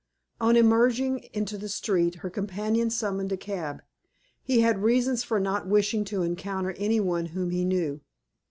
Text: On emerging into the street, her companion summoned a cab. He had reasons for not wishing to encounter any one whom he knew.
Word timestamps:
On 0.39 0.55
emerging 0.57 1.19
into 1.31 1.59
the 1.59 1.69
street, 1.69 2.15
her 2.25 2.31
companion 2.31 2.89
summoned 2.89 3.31
a 3.31 3.37
cab. 3.37 3.83
He 4.41 4.61
had 4.61 4.81
reasons 4.81 5.23
for 5.23 5.39
not 5.39 5.67
wishing 5.67 6.05
to 6.05 6.23
encounter 6.23 6.71
any 6.71 6.99
one 6.99 7.27
whom 7.27 7.51
he 7.51 7.63
knew. 7.63 8.01